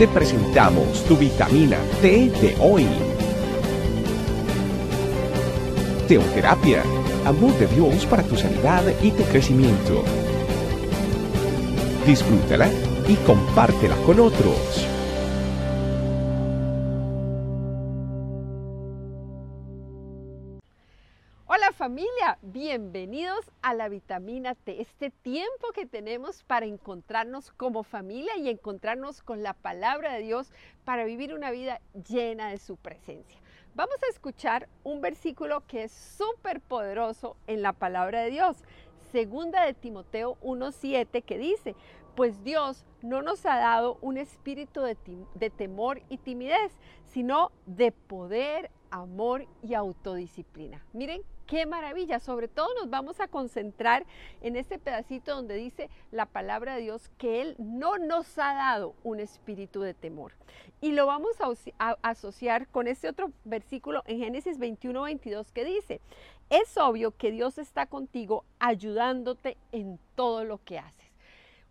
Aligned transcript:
te 0.00 0.08
presentamos 0.08 1.04
tu 1.04 1.14
vitamina 1.14 1.76
T 2.00 2.30
de 2.40 2.56
hoy. 2.58 2.86
Teoterapia, 6.08 6.82
amor 7.26 7.52
de 7.58 7.66
Dios 7.66 8.06
para 8.06 8.22
tu 8.22 8.34
sanidad 8.34 8.82
y 9.02 9.10
tu 9.10 9.22
crecimiento. 9.24 10.02
Disfrútala 12.06 12.70
y 13.08 13.14
compártela 13.26 13.94
con 14.06 14.20
otros. 14.20 14.89
Bienvenidos 22.42 23.50
a 23.62 23.72
la 23.72 23.88
vitamina 23.88 24.54
T, 24.54 24.82
este 24.82 25.10
tiempo 25.10 25.72
que 25.74 25.86
tenemos 25.86 26.42
para 26.42 26.66
encontrarnos 26.66 27.50
como 27.52 27.82
familia 27.82 28.36
y 28.36 28.50
encontrarnos 28.50 29.22
con 29.22 29.42
la 29.42 29.54
palabra 29.54 30.12
de 30.12 30.20
Dios 30.20 30.52
para 30.84 31.04
vivir 31.04 31.32
una 31.32 31.50
vida 31.50 31.80
llena 32.08 32.50
de 32.50 32.58
su 32.58 32.76
presencia. 32.76 33.40
Vamos 33.74 33.96
a 34.02 34.10
escuchar 34.10 34.68
un 34.84 35.00
versículo 35.00 35.66
que 35.66 35.84
es 35.84 35.92
súper 35.92 36.60
poderoso 36.60 37.36
en 37.46 37.62
la 37.62 37.72
palabra 37.72 38.20
de 38.20 38.30
Dios, 38.30 38.58
segunda 39.12 39.64
de 39.64 39.72
Timoteo 39.72 40.36
1.7, 40.42 41.24
que 41.24 41.38
dice, 41.38 41.74
pues 42.14 42.42
Dios 42.44 42.84
no 43.02 43.22
nos 43.22 43.46
ha 43.46 43.56
dado 43.56 43.98
un 44.00 44.18
espíritu 44.18 44.82
de, 44.82 45.50
temor 45.50 46.02
y 46.08 46.18
timidez, 46.18 46.72
sino 47.04 47.50
de 47.66 47.92
poder, 47.92 48.70
amor 48.90 49.46
y 49.62 49.74
autodisciplina. 49.74 50.84
Miren 50.92 51.22
qué 51.46 51.66
maravilla. 51.66 52.20
Sobre 52.20 52.48
todo 52.48 52.68
nos 52.74 52.90
vamos 52.90 53.20
a 53.20 53.26
concentrar 53.26 54.06
en 54.40 54.56
este 54.56 54.78
pedacito 54.78 55.34
donde 55.34 55.56
dice 55.56 55.90
la 56.12 56.26
palabra 56.26 56.76
de 56.76 56.82
Dios 56.82 57.10
que 57.18 57.42
Él 57.42 57.56
no 57.58 57.98
nos 57.98 58.38
ha 58.38 58.54
dado 58.54 58.94
un 59.02 59.18
espíritu 59.18 59.80
de 59.80 59.94
temor. 59.94 60.32
Y 60.80 60.92
lo 60.92 61.06
vamos 61.06 61.36
a, 61.78 61.96
asociar 62.02 62.68
con 62.68 62.86
este 62.86 63.08
otro 63.08 63.32
versículo 63.44 64.02
en 64.06 64.20
Génesis 64.20 64.58
21, 64.58 65.02
22 65.02 65.50
que 65.52 65.64
dice, 65.64 66.00
es 66.50 66.78
obvio 66.78 67.10
que 67.16 67.32
Dios 67.32 67.58
está 67.58 67.86
contigo 67.86 68.44
ayudándote 68.60 69.56
en 69.72 69.98
todo 70.14 70.44
lo 70.44 70.58
que 70.64 70.78
haces. 70.78 71.09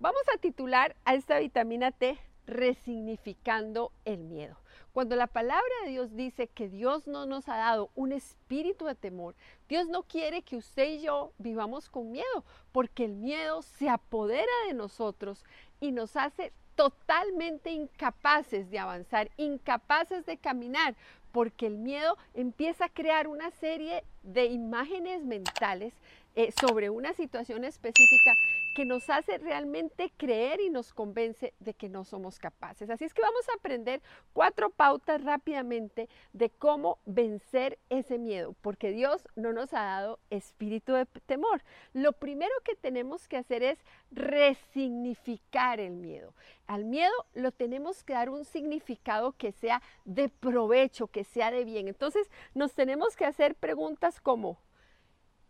Vamos 0.00 0.22
a 0.34 0.38
titular 0.38 0.96
a 1.04 1.14
esta 1.14 1.38
vitamina 1.38 1.90
T 1.90 2.18
resignificando 2.46 3.92
el 4.06 4.20
miedo. 4.24 4.56
Cuando 4.94 5.14
la 5.14 5.26
palabra 5.26 5.74
de 5.84 5.90
Dios 5.90 6.16
dice 6.16 6.46
que 6.46 6.70
Dios 6.70 7.06
no 7.06 7.26
nos 7.26 7.50
ha 7.50 7.58
dado 7.58 7.90
un 7.94 8.12
espíritu 8.12 8.86
de 8.86 8.94
temor, 8.94 9.34
Dios 9.68 9.88
no 9.88 10.04
quiere 10.04 10.40
que 10.40 10.56
usted 10.56 10.88
y 10.88 11.02
yo 11.02 11.32
vivamos 11.36 11.90
con 11.90 12.12
miedo, 12.12 12.44
porque 12.72 13.04
el 13.04 13.14
miedo 13.14 13.60
se 13.60 13.90
apodera 13.90 14.50
de 14.68 14.72
nosotros 14.72 15.44
y 15.80 15.92
nos 15.92 16.16
hace 16.16 16.50
totalmente 16.76 17.70
incapaces 17.70 18.70
de 18.70 18.78
avanzar, 18.78 19.30
incapaces 19.36 20.24
de 20.24 20.38
caminar, 20.38 20.96
porque 21.30 21.66
el 21.66 21.76
miedo 21.76 22.16
empieza 22.32 22.86
a 22.86 22.88
crear 22.88 23.28
una 23.28 23.50
serie 23.50 24.02
de 24.22 24.46
imágenes 24.46 25.24
mentales 25.24 25.94
eh, 26.36 26.52
sobre 26.60 26.90
una 26.90 27.12
situación 27.12 27.64
específica 27.64 28.34
que 28.76 28.84
nos 28.84 29.10
hace 29.10 29.38
realmente 29.38 30.12
creer 30.16 30.60
y 30.60 30.70
nos 30.70 30.94
convence 30.94 31.54
de 31.58 31.74
que 31.74 31.88
no 31.88 32.04
somos 32.04 32.38
capaces. 32.38 32.88
Así 32.88 33.04
es 33.04 33.12
que 33.12 33.22
vamos 33.22 33.48
a 33.48 33.54
aprender 33.54 34.00
cuatro 34.32 34.70
pautas 34.70 35.24
rápidamente 35.24 36.08
de 36.32 36.50
cómo 36.50 36.98
vencer 37.04 37.78
ese 37.88 38.18
miedo, 38.18 38.54
porque 38.60 38.92
Dios 38.92 39.26
no 39.34 39.52
nos 39.52 39.72
ha 39.74 39.82
dado 39.82 40.20
espíritu 40.30 40.92
de 40.92 41.04
temor. 41.26 41.62
Lo 41.94 42.12
primero 42.12 42.54
que 42.64 42.76
tenemos 42.76 43.26
que 43.26 43.36
hacer 43.36 43.64
es 43.64 43.78
resignificar 44.12 45.80
el 45.80 45.94
miedo. 45.94 46.32
Al 46.66 46.84
miedo 46.84 47.12
lo 47.34 47.50
tenemos 47.50 48.04
que 48.04 48.12
dar 48.12 48.30
un 48.30 48.44
significado 48.44 49.32
que 49.32 49.50
sea 49.50 49.82
de 50.04 50.28
provecho, 50.28 51.08
que 51.08 51.24
sea 51.24 51.50
de 51.50 51.64
bien. 51.64 51.88
Entonces 51.88 52.30
nos 52.54 52.74
tenemos 52.74 53.16
que 53.16 53.24
hacer 53.24 53.56
preguntas 53.56 54.09
como, 54.18 54.58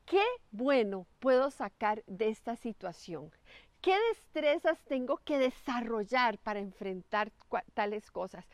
¿Qué 0.05 0.25
bueno 0.51 1.07
puedo 1.21 1.51
sacar 1.51 2.03
de 2.07 2.29
esta 2.31 2.57
situación? 2.57 3.31
¿Qué 3.81 3.97
destrezas 4.11 4.85
tengo 4.85 5.19
que 5.19 5.39
desarrollar 5.39 6.39
para 6.39 6.59
enfrentar 6.59 7.33
tales 7.75 8.11
cosas? 8.11 8.45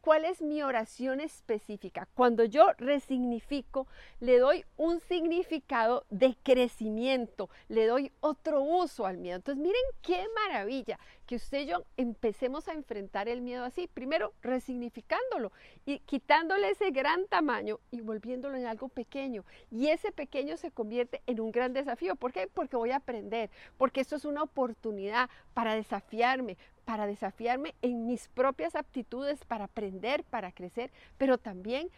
¿Cuál 0.00 0.24
es 0.24 0.40
mi 0.40 0.62
oración 0.62 1.20
específica? 1.20 2.06
Cuando 2.14 2.44
yo 2.44 2.72
resignifico, 2.78 3.88
le 4.20 4.38
doy 4.38 4.64
un 4.76 5.00
significado 5.00 6.06
de 6.10 6.36
crecimiento, 6.44 7.50
le 7.68 7.86
doy 7.86 8.12
otro 8.20 8.62
uso 8.62 9.06
al 9.06 9.18
miedo. 9.18 9.36
Entonces, 9.36 9.60
miren 9.60 9.82
qué 10.02 10.24
maravilla 10.34 11.00
que 11.26 11.34
usted 11.34 11.62
y 11.62 11.66
yo 11.66 11.84
empecemos 11.96 12.68
a 12.68 12.74
enfrentar 12.74 13.28
el 13.28 13.40
miedo 13.40 13.64
así. 13.64 13.88
Primero, 13.88 14.32
resignificándolo 14.42 15.50
y 15.84 15.98
quitándole 16.00 16.70
ese 16.70 16.92
gran 16.92 17.26
tamaño 17.26 17.80
y 17.90 18.00
volviéndolo 18.00 18.56
en 18.56 18.66
algo 18.66 18.88
pequeño. 18.88 19.44
Y 19.72 19.88
ese 19.88 20.12
pequeño 20.12 20.56
se 20.56 20.70
convierte 20.70 21.22
en 21.26 21.40
un 21.40 21.50
gran 21.50 21.72
desafío. 21.72 22.14
¿Por 22.14 22.32
qué? 22.32 22.46
Porque 22.46 22.76
voy 22.76 22.92
a 22.92 22.96
aprender, 22.96 23.50
porque 23.76 24.00
esto 24.00 24.14
es 24.14 24.24
una 24.24 24.44
oportunidad 24.44 25.28
para 25.52 25.74
desafiarme, 25.74 26.56
para 26.86 27.08
desafiarme 27.08 27.74
en 27.82 28.06
mis 28.06 28.28
propias 28.28 28.76
aptitudes, 28.76 29.44
para 29.44 29.64
aprender, 29.64 30.22
para 30.22 30.52
crecer, 30.52 30.92
pero 31.18 31.36
también 31.36 31.90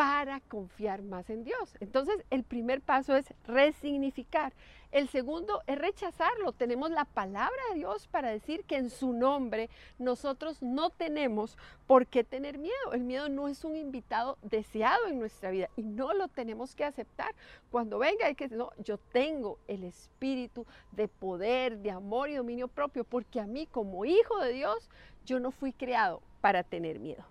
para 0.00 0.40
confiar 0.40 1.02
más 1.02 1.28
en 1.28 1.44
Dios. 1.44 1.76
Entonces, 1.78 2.24
el 2.30 2.42
primer 2.42 2.80
paso 2.80 3.14
es 3.14 3.34
resignificar. 3.46 4.54
El 4.92 5.10
segundo 5.10 5.60
es 5.66 5.76
rechazarlo. 5.76 6.52
Tenemos 6.52 6.90
la 6.90 7.04
palabra 7.04 7.60
de 7.68 7.80
Dios 7.80 8.06
para 8.06 8.30
decir 8.30 8.64
que 8.64 8.76
en 8.78 8.88
su 8.88 9.12
nombre 9.12 9.68
nosotros 9.98 10.62
no 10.62 10.88
tenemos 10.88 11.58
por 11.86 12.06
qué 12.06 12.24
tener 12.24 12.56
miedo. 12.56 12.94
El 12.94 13.02
miedo 13.02 13.28
no 13.28 13.46
es 13.46 13.62
un 13.62 13.76
invitado 13.76 14.38
deseado 14.40 15.06
en 15.06 15.18
nuestra 15.18 15.50
vida 15.50 15.68
y 15.76 15.82
no 15.82 16.14
lo 16.14 16.28
tenemos 16.28 16.74
que 16.74 16.84
aceptar. 16.84 17.34
Cuando 17.70 17.98
venga 17.98 18.24
hay 18.24 18.34
que 18.34 18.44
decir, 18.44 18.56
no, 18.56 18.70
yo 18.78 18.96
tengo 18.96 19.58
el 19.68 19.84
espíritu 19.84 20.64
de 20.92 21.08
poder, 21.08 21.76
de 21.76 21.90
amor 21.90 22.30
y 22.30 22.36
dominio 22.36 22.68
propio, 22.68 23.04
porque 23.04 23.38
a 23.38 23.46
mí 23.46 23.66
como 23.66 24.06
hijo 24.06 24.40
de 24.40 24.54
Dios, 24.54 24.88
yo 25.26 25.40
no 25.40 25.50
fui 25.50 25.74
creado 25.74 26.22
para 26.40 26.62
tener 26.62 27.00
miedo. 27.00 27.22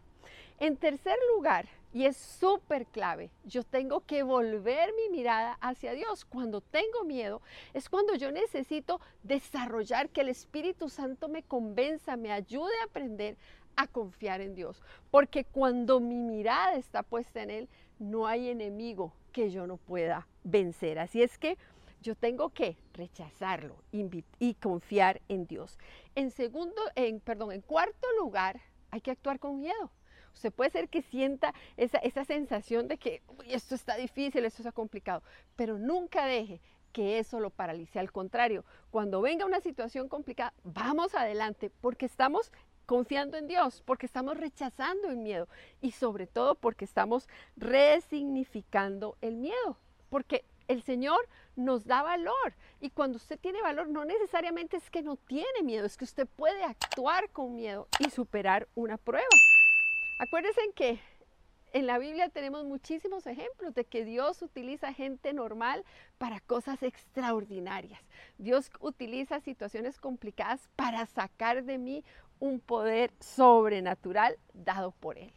En 0.60 0.76
tercer 0.76 1.18
lugar, 1.34 1.66
y 1.92 2.06
es 2.06 2.18
súper 2.18 2.86
clave, 2.86 3.32
yo 3.46 3.64
tengo 3.64 4.02
que 4.02 4.22
volver 4.22 4.94
mi 4.94 5.10
mirada 5.10 5.58
hacia 5.62 5.94
Dios. 5.94 6.24
Cuando 6.26 6.62
tengo 6.62 7.04
miedo 7.04 7.42
es 7.74 7.90
cuando 7.90 8.16
yo 8.16 8.32
necesito 8.32 9.02
desarrollar 9.24 10.10
que 10.10 10.22
el 10.22 10.30
Espíritu 10.30 10.90
Santo 10.90 11.28
me 11.30 11.44
convenza, 11.44 12.16
me 12.16 12.32
ayude 12.32 12.74
a 12.82 12.86
aprender 12.86 13.38
a 13.76 13.88
confiar 13.88 14.42
en 14.42 14.56
Dios. 14.56 14.84
Porque 15.10 15.46
cuando 15.46 16.00
mi 16.00 16.22
mirada 16.22 16.76
está 16.76 17.02
puesta 17.02 17.42
en 17.42 17.50
Él, 17.50 17.70
no 17.98 18.28
hay 18.28 18.50
enemigo 18.50 19.14
que 19.32 19.50
yo 19.50 19.66
no 19.66 19.78
pueda 19.78 20.28
vencer. 20.44 21.00
Así 21.00 21.24
es 21.24 21.38
que 21.38 21.58
yo 22.02 22.16
tengo 22.16 22.50
que 22.50 22.78
rechazarlo 22.94 23.76
y 23.92 24.54
confiar 24.56 25.22
en 25.28 25.48
Dios. 25.48 25.78
En 26.16 26.32
segundo, 26.32 26.82
en, 26.96 27.20
perdón, 27.20 27.52
en 27.52 27.62
cuarto 27.62 28.08
lugar, 28.18 28.62
hay 28.92 29.02
que 29.02 29.12
actuar 29.12 29.40
con 29.40 29.60
miedo. 29.60 29.92
Usted 30.34 30.52
puede 30.52 30.70
ser 30.70 30.90
que 30.90 31.02
sienta 31.02 31.54
esa, 31.78 31.98
esa 32.00 32.26
sensación 32.26 32.88
de 32.88 32.98
que 32.98 33.22
esto 33.48 33.76
está 33.76 33.96
difícil, 33.96 34.46
esto 34.46 34.62
está 34.62 34.72
complicado, 34.72 35.24
pero 35.56 35.78
nunca 35.78 36.26
deje 36.26 36.62
que 36.92 37.20
eso 37.20 37.40
lo 37.40 37.50
paralice. 37.50 38.00
Al 38.00 38.12
contrario, 38.12 38.66
cuando 38.92 39.22
venga 39.22 39.46
una 39.46 39.62
situación 39.62 40.10
complicada, 40.10 40.54
vamos 40.64 41.16
adelante 41.16 41.72
porque 41.82 42.06
estamos 42.06 42.52
confiando 42.86 43.38
en 43.38 43.46
Dios, 43.46 43.84
porque 43.86 44.08
estamos 44.08 44.36
rechazando 44.38 45.10
el 45.10 45.18
miedo 45.18 45.48
y 45.80 45.92
sobre 45.92 46.26
todo 46.26 46.56
porque 46.56 46.86
estamos 46.86 47.28
resignificando 47.56 49.16
el 49.22 49.36
miedo, 49.36 49.78
porque 50.10 50.44
el 50.68 50.82
Señor 50.82 51.20
nos 51.56 51.86
da 51.86 52.02
valor 52.02 52.56
y 52.80 52.90
cuando 52.90 53.18
usted 53.18 53.40
tiene 53.40 53.62
valor 53.62 53.90
no 53.90 54.06
necesariamente 54.06 54.78
es 54.78 54.90
que 54.90 55.04
no 55.04 55.18
tiene 55.18 55.62
miedo, 55.64 55.86
es 55.86 55.98
que 55.98 56.06
usted 56.06 56.28
puede 56.28 56.64
actuar 56.64 57.30
con 57.30 57.56
miedo 57.56 57.88
y 58.00 58.10
superar 58.10 58.68
una 58.74 58.98
prueba. 58.98 59.28
Acuérdense 60.20 60.60
que 60.76 61.00
en 61.72 61.88
la 61.88 61.98
Biblia 61.98 62.28
tenemos 62.28 62.66
muchísimos 62.66 63.26
ejemplos 63.26 63.74
de 63.74 63.86
que 63.86 64.04
Dios 64.04 64.42
utiliza 64.42 64.94
gente 64.94 65.32
normal 65.32 65.86
para 66.18 66.42
cosas 66.42 66.84
extraordinarias. 66.84 68.02
Dios 68.38 68.70
utiliza 68.82 69.40
situaciones 69.40 69.98
complicadas 69.98 70.68
para 70.76 71.06
sacar 71.06 71.64
de 71.64 71.78
mí 71.78 72.04
un 72.40 72.60
poder 72.60 73.14
sobrenatural 73.22 74.38
dado 74.54 74.92
por 74.92 75.18
Él. 75.18 75.32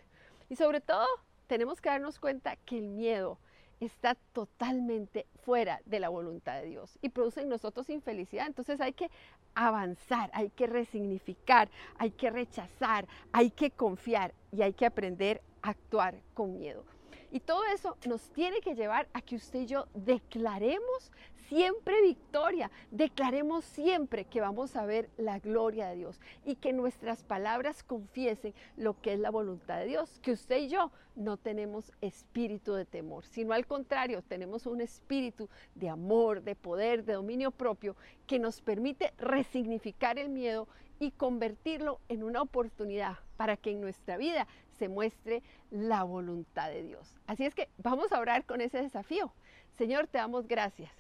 Y 0.49 0.57
sobre 0.57 0.81
todo 0.81 1.07
tenemos 1.47 1.81
que 1.81 1.91
darnos 1.91 2.19
cuenta 2.19 2.57
que 2.57 2.79
el 2.79 2.89
miedo 2.89 3.39
está 3.79 4.17
totalmente 4.33 5.27
fuera 5.43 5.81
de 5.85 6.01
la 6.01 6.09
voluntad 6.09 6.61
de 6.61 6.67
Dios 6.67 6.99
y 7.03 7.11
produce 7.11 7.43
en 7.43 7.49
nosotros 7.49 7.89
infelicidad. 7.89 8.49
Entonces 8.49 8.81
hay 8.81 8.95
que 8.95 9.13
avanzar, 9.55 10.31
hay 10.35 10.51
que 10.51 10.67
resignificar, 10.67 11.69
hay 11.99 12.11
que 12.11 12.31
rechazar, 12.31 13.07
hay 13.33 13.51
que 13.51 13.71
confiar 13.71 14.35
y 14.51 14.63
hay 14.63 14.73
que 14.73 14.87
aprender 14.87 15.43
a 15.63 15.71
actuar 15.71 16.21
con 16.35 16.59
miedo. 16.59 16.85
Y 17.33 17.41
todo 17.41 17.65
eso 17.65 17.97
nos 18.07 18.31
tiene 18.31 18.61
que 18.61 18.75
llevar 18.75 19.09
a 19.15 19.23
que 19.23 19.37
usted 19.37 19.61
y 19.61 19.67
yo 19.67 19.87
declaremos 19.95 21.11
siempre 21.49 22.03
victoria. 22.03 22.71
Declaremos 22.91 23.65
siempre 23.65 24.27
que 24.27 24.43
vamos 24.43 24.77
a 24.77 24.85
ver 24.85 25.09
la 25.17 25.39
gloria 25.39 25.89
de 25.89 25.97
Dios 25.97 26.21
y 26.45 26.57
que 26.57 26.75
nuestras 26.75 27.25
palabras 27.25 27.83
confiesen 27.83 28.53
lo 28.77 29.01
que 29.01 29.15
es 29.15 29.19
la 29.19 29.31
voluntad 29.31 29.79
de 29.79 29.87
Dios. 29.87 30.21
Que 30.21 30.33
usted 30.33 30.59
y 30.59 30.69
yo 30.69 30.93
no 31.17 31.39
tenemos 31.39 31.91
espíritu 32.03 32.75
de 32.75 32.85
temor, 32.85 33.25
sino 33.25 33.55
al 33.55 33.67
contrario, 33.67 34.23
tenemos 34.23 34.67
un 34.67 34.83
espíritu 34.83 35.49
de 35.75 35.89
amor, 35.89 36.43
de 36.43 36.55
poder, 36.55 37.03
de 37.03 37.15
dominio 37.15 37.51
propio 37.51 37.97
que 38.27 38.39
nos 38.39 38.61
permite 38.61 39.15
resignificar 39.17 40.19
el 40.19 40.29
miedo 40.29 40.69
y 41.03 41.11
convertirlo 41.11 42.01
en 42.09 42.23
una 42.23 42.43
oportunidad 42.43 43.19
para 43.37 43.57
que 43.57 43.73
en 43.73 43.81
nuestra 43.81 44.17
vida 44.17 44.47
se 44.79 44.89
muestre 44.89 45.43
la 45.73 46.05
voluntad 46.05 46.71
de 46.71 46.85
Dios. 46.85 47.17
Así 47.27 47.45
es 47.45 47.57
que 47.57 47.69
vamos 47.79 48.13
a 48.13 48.21
orar 48.21 48.45
con 48.45 48.61
ese 48.61 48.81
desafío. 48.81 49.33
Señor, 49.77 50.07
te 50.07 50.19
damos 50.19 50.47
gracias 50.47 50.93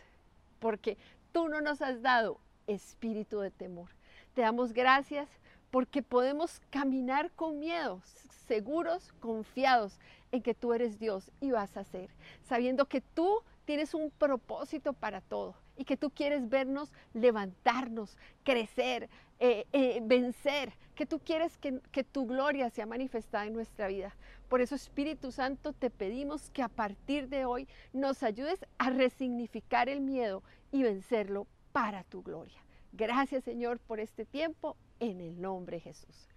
porque 0.58 0.98
tú 1.30 1.48
no 1.48 1.60
nos 1.60 1.82
has 1.82 2.02
dado 2.02 2.40
espíritu 2.66 3.38
de 3.38 3.52
temor. 3.52 3.90
Te 4.34 4.42
damos 4.42 4.72
gracias 4.72 5.28
porque 5.70 6.02
podemos 6.02 6.60
caminar 6.70 7.30
con 7.30 7.60
miedo, 7.60 8.02
seguros, 8.48 9.12
confiados 9.20 10.00
en 10.32 10.42
que 10.42 10.54
tú 10.54 10.72
eres 10.72 10.98
Dios 10.98 11.30
y 11.40 11.52
vas 11.52 11.76
a 11.76 11.80
hacer, 11.80 12.10
sabiendo 12.42 12.86
que 12.86 13.02
tú 13.02 13.40
tienes 13.64 13.94
un 13.94 14.10
propósito 14.10 14.94
para 14.94 15.20
todo 15.20 15.54
y 15.76 15.84
que 15.84 15.96
tú 15.96 16.10
quieres 16.10 16.48
vernos 16.48 16.92
levantarnos, 17.14 18.16
crecer, 18.42 19.08
eh, 19.44 19.66
eh, 19.72 19.98
vencer, 20.04 20.72
que 20.94 21.04
tú 21.04 21.18
quieres 21.18 21.58
que, 21.58 21.80
que 21.90 22.04
tu 22.04 22.26
gloria 22.28 22.70
sea 22.70 22.86
manifestada 22.86 23.44
en 23.44 23.52
nuestra 23.52 23.88
vida. 23.88 24.14
Por 24.48 24.60
eso, 24.60 24.76
Espíritu 24.76 25.32
Santo, 25.32 25.72
te 25.72 25.90
pedimos 25.90 26.48
que 26.50 26.62
a 26.62 26.68
partir 26.68 27.28
de 27.28 27.44
hoy 27.44 27.66
nos 27.92 28.22
ayudes 28.22 28.64
a 28.78 28.90
resignificar 28.90 29.88
el 29.88 30.00
miedo 30.00 30.44
y 30.70 30.84
vencerlo 30.84 31.48
para 31.72 32.04
tu 32.04 32.22
gloria. 32.22 32.62
Gracias, 32.92 33.42
Señor, 33.42 33.80
por 33.80 33.98
este 33.98 34.24
tiempo, 34.24 34.76
en 35.00 35.20
el 35.20 35.40
nombre 35.40 35.78
de 35.78 35.80
Jesús. 35.80 36.28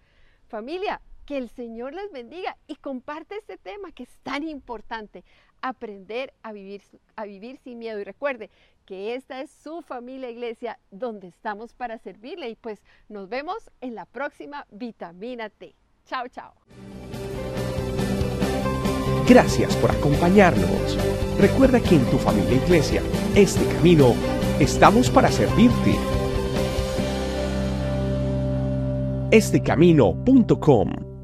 Familia, 0.48 1.00
que 1.28 1.38
el 1.38 1.50
Señor 1.50 1.94
les 1.94 2.12
bendiga 2.12 2.58
y 2.66 2.76
comparte 2.78 3.36
este 3.36 3.58
tema 3.60 3.92
que 3.92 4.02
es 4.02 4.20
tan 4.24 4.42
importante, 4.42 5.24
aprender 5.70 6.34
a 6.44 6.52
vivir, 6.52 6.82
a 7.16 7.26
vivir 7.26 7.58
sin 7.64 7.80
miedo. 7.80 8.00
Y 8.00 8.04
recuerde 8.04 8.50
que 8.86 9.16
esta 9.16 9.42
es 9.42 9.50
su 9.50 9.82
familia 9.82 10.30
iglesia 10.30 10.80
donde 10.92 11.28
estamos 11.28 11.74
para 11.74 11.98
servirle. 11.98 12.50
Y 12.50 12.56
pues 12.56 12.80
nos 13.10 13.28
vemos 13.30 13.72
en 13.82 13.96
la 13.96 14.06
próxima 14.06 14.66
vitamina 14.72 15.50
T. 15.50 15.74
Chao, 16.06 16.28
chao. 16.28 16.54
Gracias 19.28 19.76
por 19.78 19.90
acompañarnos. 19.90 20.98
Recuerda 21.40 21.80
que 21.82 21.96
en 21.96 22.06
tu 22.12 22.18
familia 22.18 22.64
iglesia, 22.64 23.02
este 23.36 23.66
camino, 23.74 24.14
estamos 24.60 25.10
para 25.10 25.32
servirte. 25.32 25.96
Estecamino.com 29.32 31.15